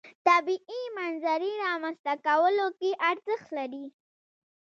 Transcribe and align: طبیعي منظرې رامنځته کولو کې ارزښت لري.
طبیعي 0.27 0.81
منظرې 0.97 1.51
رامنځته 1.65 2.13
کولو 2.25 2.67
کې 2.79 2.89
ارزښت 3.09 3.47
لري. 3.57 3.85